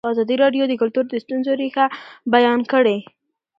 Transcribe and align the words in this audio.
ازادي 0.13 0.35
راډیو 0.43 0.63
د 0.67 0.73
کلتور 0.81 1.05
د 1.09 1.13
ستونزو 1.23 1.51
رېښه 1.61 1.85
بیان 2.33 2.59
کړې. 2.71 2.97